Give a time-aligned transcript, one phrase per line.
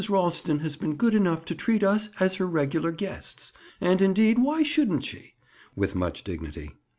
[0.09, 3.53] Ralston has been good enough to treat us as her regular guests.
[3.79, 5.35] And, indeed, why shouldn't she?"
[5.75, 6.71] With much dignity.